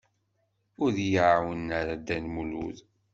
[0.83, 2.77] Ur y-iɛawen ara Dda Lmulud.